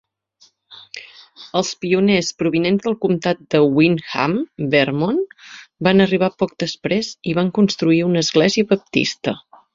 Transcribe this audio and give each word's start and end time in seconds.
Els 1.59 1.67
pioners 1.83 2.31
provinents 2.39 2.87
del 2.87 2.95
comtat 3.03 3.43
de 3.55 3.61
Windham, 3.75 4.33
Vermont, 4.73 5.21
van 5.89 6.03
arribar 6.07 6.31
poc 6.45 6.57
després 6.65 7.13
i 7.35 7.39
van 7.43 7.55
construir 7.61 8.03
una 8.09 8.27
església 8.29 8.71
baptista. 8.75 9.39